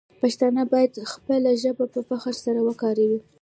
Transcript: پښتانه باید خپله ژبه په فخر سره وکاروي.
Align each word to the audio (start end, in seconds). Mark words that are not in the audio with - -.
پښتانه 0.21 0.61
باید 0.73 0.93
خپله 1.11 1.51
ژبه 1.61 1.85
په 1.93 1.99
فخر 2.09 2.35
سره 2.45 2.59
وکاروي. 2.67 3.19